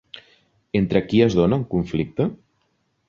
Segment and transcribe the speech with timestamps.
[0.79, 2.29] Entre qui es dona un conflicte?